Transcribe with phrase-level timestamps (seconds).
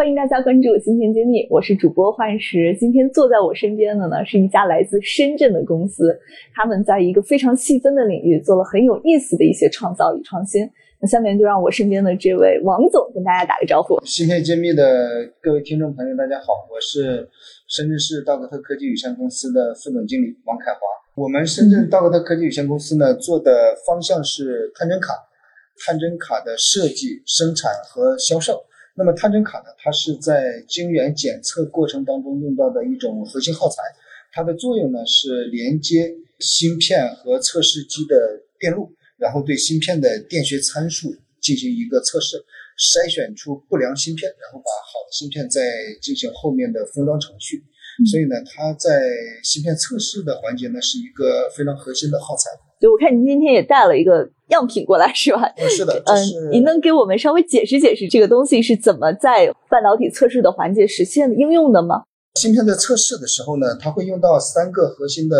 [0.00, 2.74] 欢迎大家关注芯片揭秘，我是主播幻石。
[2.80, 6.18] 今天坐在我身边的呢，是一家来自深圳的公司，
[6.54, 10.66] 他们在一个非常细分的领域做了很有意思的一些创造与创新。
[11.02, 14.00] 那下面就让我身边的这位王总跟大家打个招呼。
[14.06, 14.82] 芯片揭秘的
[15.42, 17.28] 各位听众朋友，大家好，我是
[17.68, 20.80] 深圳市道格特科技有限公司的副总经理王凯华。
[21.14, 25.12] 我们深圳道格特科技有限公司呢，做的方向是探针卡，
[25.84, 28.64] 探针卡的设计、生产和销售。
[28.96, 29.66] 那么探针卡呢？
[29.78, 33.82] 它是在晶圆检测过程当中用到的一种核心耗材，
[34.32, 42.36] 它的作用呢是连接芯片和测试机的电路，然后对芯片的电学参数进行一个测试，
[42.76, 45.62] 筛选出不良芯片，然后把好的芯片再
[46.02, 47.62] 进行后面的封装程序。
[48.10, 49.02] 所以呢，它在
[49.42, 52.50] 芯片测试的环节呢是一个非常核心的耗材。
[52.80, 55.42] 对，我看您今天也带了一个样品过来，是吧？
[55.68, 62.02] 是的，嗯，您能给我们稍微解释解释这个东西是怎么在半导体测试的环节实现应用的吗？
[62.34, 65.36] 芯片在测试的时候呢，它会用到三个核心的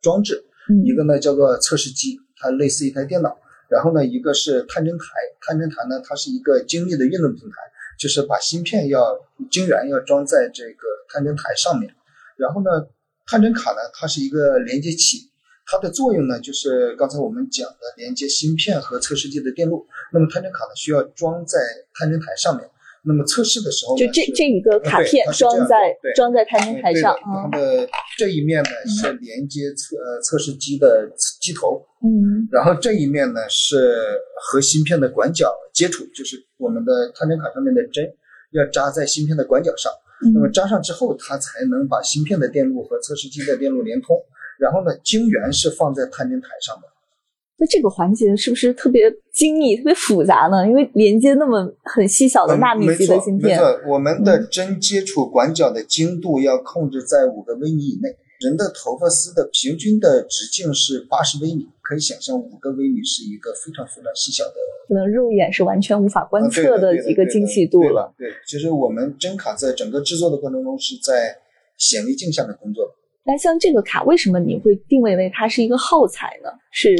[0.00, 0.44] 装置，
[0.84, 3.36] 一个呢叫做测试机，它类似一台电脑，
[3.68, 5.04] 然后呢一个是探针台，
[5.40, 7.56] 探针台呢它是一个精密的运动平台，
[7.98, 9.18] 就是把芯片要
[9.50, 11.94] 晶圆要装在这个探针台上面，
[12.36, 12.86] 然后呢
[13.26, 15.30] 探针卡呢它是一个连接器。
[15.66, 19.84] 它的作用呢，就是刚才我们讲的连接芯片和测试机的电路。
[20.12, 21.58] 那么探针卡呢，需要装在
[21.92, 22.64] 探针台上面。
[23.08, 27.16] 那么测试的时候，就这这一个卡片装在装在探针台上。
[27.22, 31.08] 它的这一面呢是连接测测试机的
[31.40, 33.96] 机头，嗯，然后这一面呢是
[34.40, 38.04] 和芯片的管角接触，就是我们的探针卡上面的针
[38.50, 39.92] 要扎在芯片的管角上。
[40.34, 44.16] 那么扎上之后，它才能把芯片的电路和测试机的电路连通。
[44.58, 46.82] 然后呢，晶圆是放在探针台上的。
[47.58, 50.66] 那这个环节是不是特别精密、特别复杂呢？
[50.66, 53.56] 因为连接那么很细小的纳米级的芯片。
[53.58, 58.14] 没错，我们的针接触管角的精度要控制在五个微米以内。
[58.40, 64.52] 人的头发丝的平均的直径是八十微米，可以想象五个微米是一个非常非常细小的，
[64.86, 68.12] 可能肉眼是完全无法观测的一个精细度了。
[68.18, 71.38] 对，其实我们针卡在整个制作的过程中是在
[71.78, 72.92] 显微镜下面工作的。
[73.26, 76.48] 那像这个卡，为什么你会定位为它是一个耗材呢？
[76.70, 76.94] 是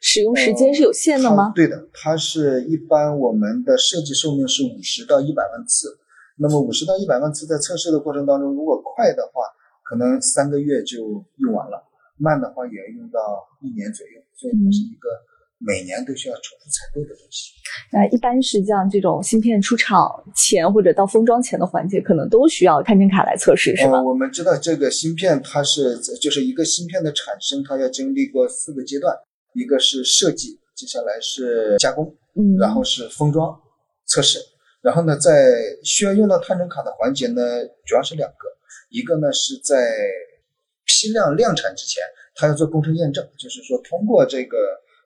[0.00, 1.52] 使用时间是有限的吗？
[1.56, 5.98] 对的，它是一般我们的设计寿命是五十到一百万次。
[6.36, 9.42] 那么五十到一百万次在测试的过程当中，如果快的话，
[9.82, 11.82] 可能三个月就用完了；
[12.18, 13.18] 慢的话也要用到
[13.62, 14.20] 一年左右。
[14.36, 15.08] 所以它是一个。
[15.62, 17.52] 每年都需要重复采购的东西，
[17.92, 24.02] 那一般是像这种芯片出厂前或者到封装前的环节，可能都需要探针卡来测试，是吗？
[24.02, 29.14] 我们知道这个芯片它是就是一个芯片的产生，它要经历过四个阶段，
[29.52, 32.06] 一个是设计，接下来是加工，
[32.36, 33.54] 嗯，然后是封装
[34.06, 34.38] 测试，
[34.80, 35.30] 然后呢，在
[35.84, 37.42] 需要用到探针卡的环节呢，
[37.84, 38.48] 主要是两个，
[38.88, 39.76] 一个呢是在
[40.86, 42.02] 批量量产之前，
[42.34, 44.56] 它要做工程验证，就是说通过这个。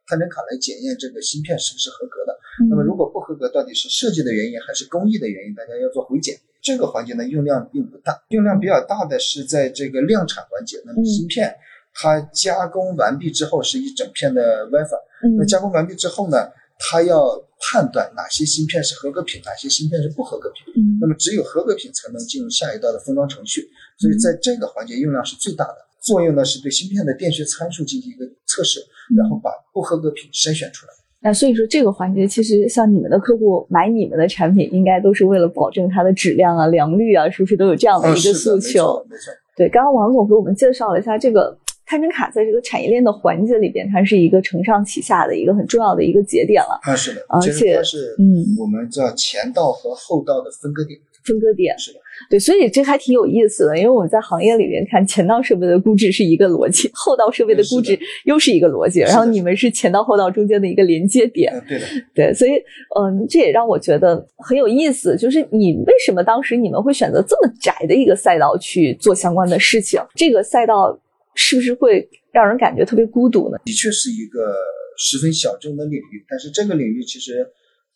[0.06, 2.36] 探针卡来检验这个芯片是不是合格的。
[2.70, 5.54] 那么如果不合格，到底是设计的原因还是工艺的原因？
[5.54, 6.38] 大家要做回检。
[6.62, 10.80] 这个环节呢，用量并不大，用量比较大的是在这个量产环节。
[10.86, 11.54] 那么芯片
[11.92, 14.96] 它加工完毕之后是一整片的 WiFi。
[15.36, 16.48] 那加工完毕之后呢，
[16.78, 20.72] 它要判断哪些芯片是合格品，哪些芯片是不合格品。
[21.00, 23.68] 那么只有合格品才能进入下一道的封装程序。
[23.98, 25.83] 所以在这个环节用量是最大的。
[26.04, 28.78] 作用呢是对芯片的电学参数进行一个测试，
[29.16, 30.92] 然后把不合格品筛选出来。
[31.20, 39.02] 那所以说这个环节，其实像你们的客户买你们的产品，应该都是为了保证它的质量啊、良率啊，是不是都有这样的一个诉求？
[39.08, 39.32] 没错。
[39.56, 41.56] 对，刚刚王总给我们介绍了一下这个
[41.86, 46.78] 探针卡在这个产业链的环节里边，它是一个承上启下的一个很重要的一个节点了。
[46.82, 51.00] 啊，是的，而且是嗯，我们叫前道和后道的分割点。
[51.24, 51.98] 分割点是的。
[52.30, 61.52] 对，所以这还挺有意思的，因为我们在行业里面看前道设备的估值是一个逻辑，后道设备的估值又是一个逻辑，然后你们是前道后道中间的一个连接点。
[61.68, 62.52] 对的，对，所以
[62.96, 70.00] 嗯，这也让我觉得很有意思，就是你为什么当时你们会选择这么窄的一个赛道去做相关的事情？
[70.14, 70.96] 这个赛道
[71.34, 73.58] 是不是会让人感觉特别孤独呢？
[73.64, 74.54] 的确是一个
[74.96, 77.44] 十分小众的领域，但是这个领域其实。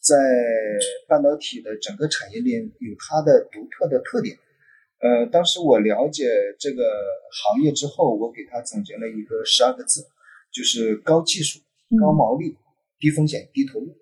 [0.00, 0.16] 在
[1.08, 4.36] 半导体的整个产业链有它的独特的特点。
[5.00, 6.24] 呃，当时我了解
[6.58, 6.82] 这个
[7.30, 10.04] 行业之后，我给它总结了一个十二个字，
[10.52, 11.60] 就是高技术、
[12.00, 12.56] 高毛利、
[12.98, 13.96] 低风险、低投入。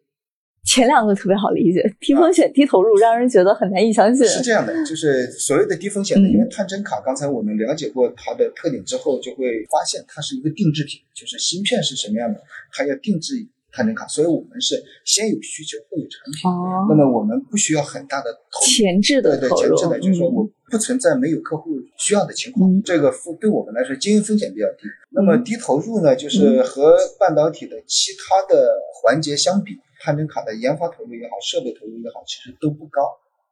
[0.64, 4.26] 前两个特别好理解，低风险低投入，让人觉得很难以相信。
[4.26, 12.42] 是这样的，就是所谓的低风险的，因为探针卡，刚才我们了解过它的特点之后，就会发现它是一个定制品，就是芯片是什么样的，
[12.72, 13.36] 它要定制
[13.76, 16.50] 探针卡，所以我们是先有需求后有产品。
[16.50, 24.88] 哦，那么我们不需要很大的投入，前置的对对，前置的，就是说嗯我不存在没有客户需要的情况，嗯这个风对我们来说经营风险比较低。
[25.10, 33.02] 那么低投入呢，就是和半导体的其他的环节相比，探针卡的研发投入也好，设备投入也好，其实都不高，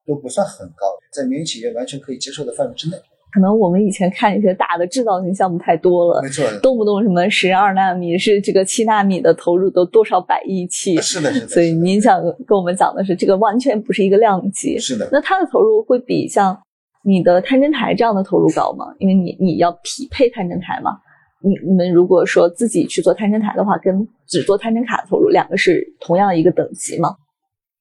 [0.06, 2.96] 都不算很高，在民营企业完全可以接受的范围之内。
[3.34, 14.78] 可能我们以前看一些大的制造型项目太多了，没错，动不动什么十二纳米是这个七纳米的投入都多少百亿起，是的，是的，所以您想跟我们讲的是，这个完全不是一个量级。
[14.78, 16.56] 是的，那它的投入会比像
[17.02, 18.94] 你的探针台这样的投入高吗？
[19.00, 20.92] 因为你你要匹配探针台嘛。
[21.42, 27.16] 你你们如果说自己去做探针台的话，跟只做探针卡的投入，两个是同样一个等级吗？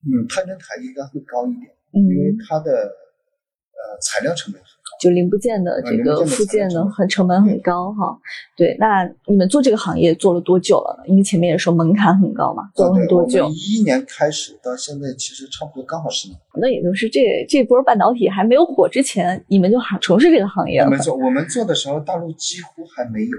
[0.02, 4.60] 嗯，探针台应该会高一点，嗯因为它的呃材料成本。
[5.04, 8.18] 就零部件的这个附件呢，很成本很高哈。
[8.56, 11.04] 对，那你们做这个行业做了多久了呢？
[11.10, 13.50] 因为前面也说门槛很高嘛，做了很多久？
[13.50, 16.40] 一一年开始到现在，其实差不多刚好十年。
[16.56, 17.20] 那也就是这
[17.50, 20.90] 这波半导体还没有火之前，你们就还从事这个行业了。
[20.90, 23.32] 没错，我们做的时候，大陆几乎还没有。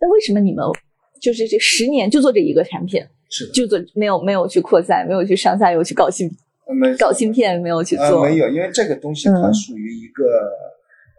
[0.00, 0.64] 那为什么你们
[1.20, 6.28] 就是这十年就做这一个产品，是的，就做没有没有去扩散，没有去上下游去搞芯
[6.98, 8.24] 搞芯片，没有去呃做？
[8.24, 10.24] 没有，因为这个东西它嗯属于一个、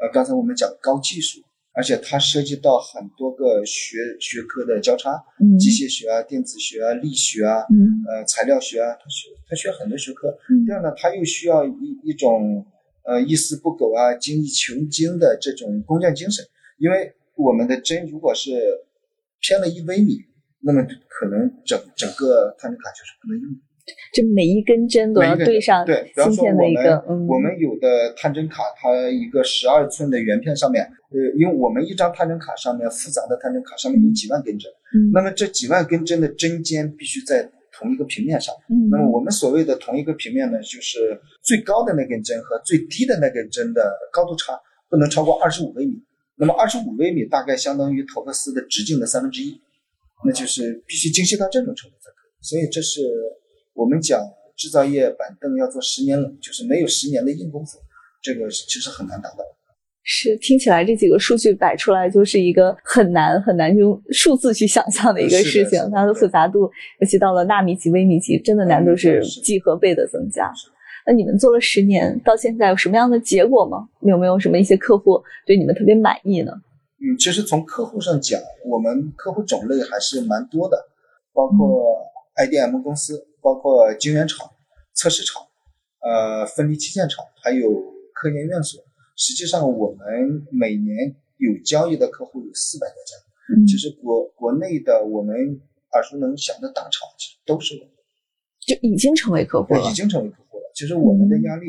[0.02, 1.42] 呃，刚才我们讲高技术，
[1.74, 10.30] 而且它涉及到很多个学学科的交叉，嗯机械学啊、电子学啊、力学啊、嗯呃材料学啊，它学它需要很多学科。
[10.50, 12.66] 嗯第二呢，它又需要一一种
[13.04, 16.46] 呃一丝不苟啊、精益求精的这种工匠精神，
[16.78, 18.52] 因为我们的针如果是
[19.40, 20.20] 偏了一微米，
[20.62, 23.60] 那么可能整整个探针卡就是不能用的。
[24.14, 38.54] 这每一根针都要对上对，比方芯说我们片的一个，嗯，我们有的探针卡，它一个十二寸的圆片上面，呃，因为我们一张探针卡上面复杂的探针卡上面有几万根针，嗯那么这几万根针的针尖必须在同一个平面上。
[38.70, 44.54] 嗯那么我们所谓的同一个平面呢，就是最高的那根针和最低的那根针的高度差
[44.90, 46.02] 不能超过二十五微米。
[46.36, 49.60] 那么二十五微米大概相当于头发丝的直径的三分之一，
[50.26, 52.32] 那就是必须精细到这种程度才可以。
[52.42, 53.02] 所以这是
[53.84, 54.22] 我们讲
[54.56, 57.78] 制造业板凳要做十年冷，就是没有十年的硬功夫，
[58.22, 59.44] 这个其实很难达到。
[60.04, 66.72] 是听起来这几个数据摆出来就是一个很难很难用数字去想象的一个事情，的它的复杂度，
[67.02, 70.50] 尤其到了纳米级、微米级，真的难度是几何倍的增加。
[71.06, 73.90] 那你们做了十年，到现在有什么样的结果吗？
[74.00, 76.54] 有没有什么一些客户对你们特别满意呢？
[77.02, 80.78] 嗯，其实从客户上讲，我们客户种类还是蛮多的，
[81.34, 81.98] 包括
[82.38, 84.50] IDM 公司，包括晶圆厂、
[84.94, 85.44] 测试厂、
[86.00, 87.70] 呃分离器件厂，还有
[88.14, 88.82] 科研院所。
[89.18, 93.16] 实际上，我们每年有交易的客户有四百多家。
[93.54, 95.36] 嗯其实国国内的我们
[95.92, 97.90] 耳熟能详的大厂，其实都是我们
[98.66, 99.94] 就已经成为客户了对，已。
[99.94, 100.72] 经成为客户了。
[100.74, 101.68] 其实我们的压力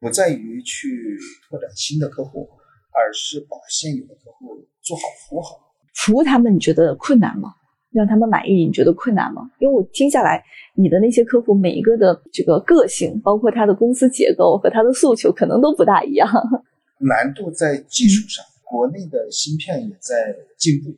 [0.00, 2.48] 不在于去拓展新的客户，
[2.90, 5.60] 而是把现有的客户做好服务好。
[5.94, 7.54] 服务他们，你觉得困难吗？
[7.94, 9.48] 让他们满意，你觉得困难吗？
[9.60, 16.28] 因为我听下来，你的那些客户每一个的这个个性，包括他的公司结构和他的诉求，可能都不大一样。
[16.98, 20.90] 难度在技术上，国内的芯片也在进步。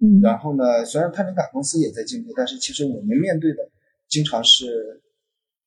[0.00, 3.58] 嗯然后呢，虽然探针卡公司也在进步，但是其实我们面对的
[4.08, 5.00] 经常是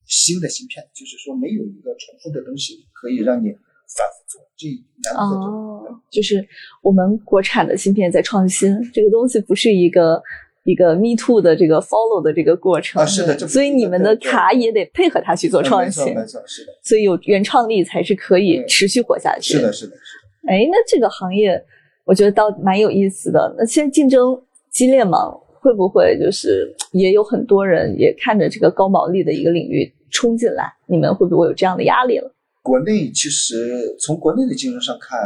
[0.06, 4.68] 新的芯片，就是说没有一个重复的东西可以让你反复做，这
[5.02, 5.56] 难度在这里。
[5.56, 6.46] 哦，就是
[6.82, 10.22] 我们国产的芯片在创新，这个东西不是一个
[10.68, 13.00] 一个 me too 的这个 follow 的这个过程。
[13.00, 19.54] 啊是的所以你们的卡也得配合他去做创新没，错，没错，是的，所以有原创力才是可以持续活下去。
[19.54, 20.52] 是的，是的，是的。
[20.52, 21.64] 哎，那这个行业
[22.04, 23.54] 我觉得倒蛮有意思的。
[23.58, 24.38] 那现在竞争
[24.70, 25.18] 激烈嘛？
[25.60, 30.72] 会不会就是也有很多人也看着这个高毛利的一个领域冲进来？
[30.86, 32.32] 你们会不会有这样的压力了？
[32.62, 35.18] 国内其实从国内的竞争上看，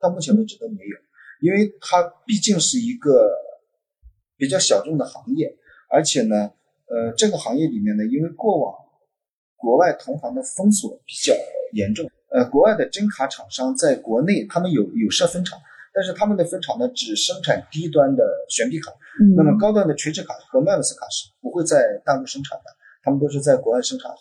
[0.00, 0.96] 到目前为止都没有，
[1.42, 3.28] 因为它毕竟是一个
[4.36, 5.56] 比较小众的行业，
[5.88, 6.50] 而且呢，
[6.86, 8.74] 呃，这个行业里面呢，因为过往
[9.56, 11.34] 国外同行的封锁比较
[11.72, 15.58] 严重，呃，国外的真卡厂商在国内他们有有设分厂，
[15.94, 22.64] 但是他们的分厂呢只生产低端的悬臂卡，嗯那么高端的垂直卡和 MEMS 卡是不会在大陆生产的，
[23.02, 24.16] 他们都是在国外生产好。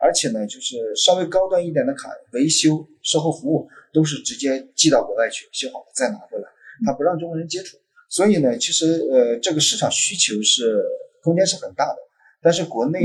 [0.00, 6.48] 而且呢，就是稍微高端一点的卡，维修、售后服务都是直接寄到国外去修好了再拿回来，
[6.84, 7.78] 他不让中国人接触。
[8.14, 10.80] 所以呢，其实呃，这个市场需求是
[11.24, 11.96] 空间是很大的。
[12.40, 13.00] 但是国内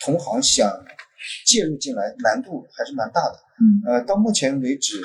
[0.00, 0.68] 同行想
[1.46, 3.38] 介入进来，难度还是蛮大的。
[3.60, 5.00] 嗯，呃，到目前为止，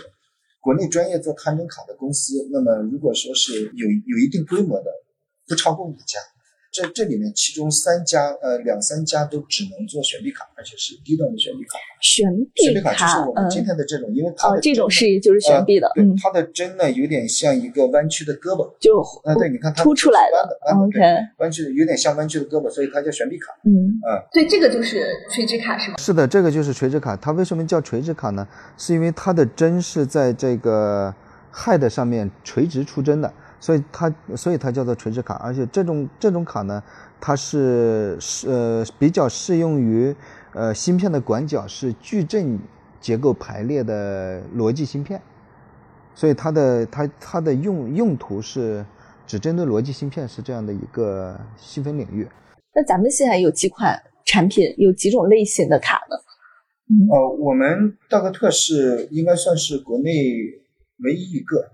[0.60, 4.90] 国内专业做探针卡的公司，那么如果说是有有一定规模的，
[5.48, 6.18] 不超过五家。
[6.74, 11.78] 这这里面，其中三家，呃，两三家都只能做选币卡，而且是低端的选币卡。
[12.02, 21.00] 选币卡就是我们今天的这种，因为它哦，这种是就是选币的，嗯，它的针呢有点像一个弯曲的胳膊，就啊，对，你看它凸出来的，OK，
[21.38, 23.54] 弯曲的有点像弯曲的胳膊，所以它叫选币卡。
[23.66, 25.98] 嗯啊，对，这个就是垂直卡是吗？
[26.00, 27.16] 是的，这个就是垂直卡。
[27.16, 28.48] 它为什么叫垂直卡呢？
[28.80, 31.14] 是因为它的针是在这个
[31.54, 33.32] head 上面垂直出针的。
[33.64, 36.84] 所以它，所以它叫做垂直卡，而且这种这种卡呢，
[37.22, 40.14] 它是是呃比较适用于
[40.54, 42.60] 呃芯片的管角是矩阵
[43.00, 45.22] 结构排列的逻辑芯片，
[46.14, 48.86] 所以它的它它的用用途是
[49.26, 52.28] 只针对逻辑芯片是这样的一个细分领域。
[52.76, 56.18] 那咱们现在有几款产品，有几种类型的卡呢？
[57.10, 60.12] 呃，我们道格特是应该算是国内
[61.06, 61.72] 唯一一个。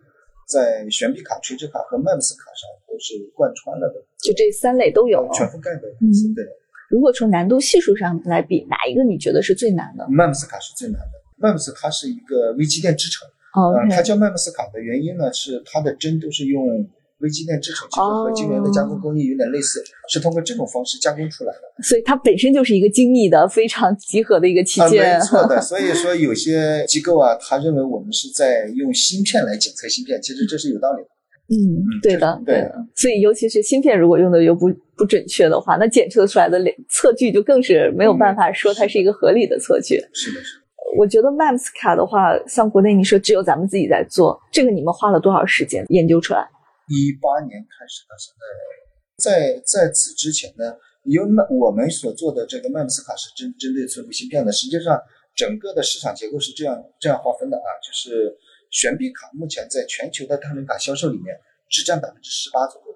[0.50, 5.88] 在悬臂卡、垂直卡和 MEMS 卡上都是贯穿了的，就这三类都有，全覆盖的。
[6.02, 6.44] 嗯，对。
[6.90, 11.48] 如果从难度系数上来比，哪一个你觉得是最难的？MEMS 卡是最难的。
[11.48, 16.90] MEMS 它是一个微机电制成，哦，它叫 MEMS 卡的原因呢，是它的针都是用。
[17.20, 21.84] 微机电制成其实和晶圆的加工工艺有点类似，是通过这种方式加工出来的。
[21.84, 25.18] 所以它本身就是一个精密的、非常集合的一个器件。
[25.18, 25.60] 没错的。
[25.62, 31.10] 所以说有些机构啊，他认为我们是在用芯片来检测芯片，其实这是有道理的。
[31.52, 32.76] 嗯，对的，对的。
[32.96, 36.60] 所以尤其是芯片如果用的又不不准确的话，那检测出来的
[36.90, 39.96] 测距就更是没有办法说它是一个合理的测距。
[40.14, 40.64] 是的，是的。
[40.98, 46.48] 我觉得 MEMS 卡的话，像国内你说只有咱们自己在做，这个你们花了多少时间研究出来？
[46.90, 48.34] 一八年开始到现
[49.16, 55.00] 在，在在此之前呢，因为我们所做的这个 MEMS 卡是针针对存储芯片的，实际上
[55.36, 58.36] 整个的市场结构是这样这样划分的啊，就是
[58.72, 61.38] 悬臂卡目前在全球的探针卡销售里面
[61.70, 62.88] 只占百分之十八左右，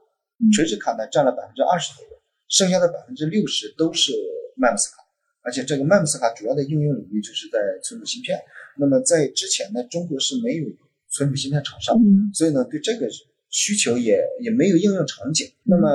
[0.51, 2.09] 垂直卡呢占了百分之二十左右，
[2.49, 4.11] 剩下的百分之六十都是
[4.57, 5.03] MEMS 卡，
[5.43, 8.39] 而且这个 MEMS 卡主要的应用领域就是在存储芯片。
[8.79, 10.65] 那么在之前呢，中国是没有
[11.11, 11.95] 存储芯片厂商，
[12.33, 13.07] 所以呢，对这个。
[13.53, 15.47] 需求也也没有应用场景。
[15.63, 15.87] 那么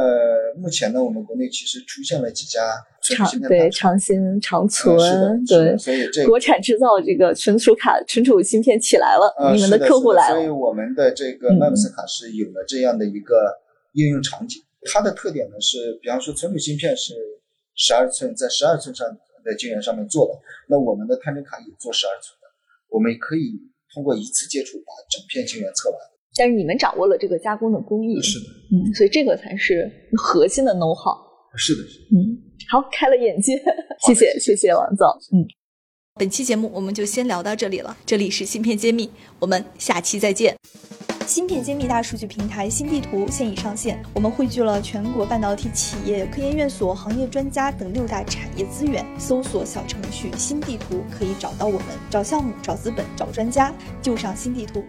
[0.57, 2.61] 目前呢，我们国内其实出现了几家
[3.17, 4.97] 长对长芯长存
[5.45, 10.37] 对，所以这国产制造这个存储卡、存储芯片起来了，你们的客户来了。
[10.37, 13.35] 所以我们的这个 MEMS 卡是有了这样的一个
[13.95, 14.63] 应用场景。
[14.93, 17.13] 它的特点呢是，比方说存储芯片是
[17.75, 19.05] 十二寸，在十二寸上
[19.45, 20.39] 的晶圆上面做的，
[20.69, 22.47] 那我们的探针卡也做十二寸的，
[22.89, 23.59] 我们可以
[23.93, 25.99] 通过一次接触把整片晶圆测完。
[26.39, 31.19] 但是你们掌握了这个加工的工艺，是的，嗯，所以这个才是核心的 know how。
[31.57, 32.39] 是的是，嗯，
[32.71, 33.61] 好，开了眼界，
[34.07, 35.45] 谢谢，谢谢王总，嗯。
[36.15, 40.57] 本期节目我们就先聊到这里了，这里是芯片揭秘，我们下期再见。
[41.27, 49.05] 芯片揭秘大数据平台新地图现已上线，我们汇聚了全国半导体企业、科研院所、行业专家等六大产业资源。
[49.19, 54.83] 搜索小程序新地图可以找到我们，找项目、找资本、找专家，就上新地图。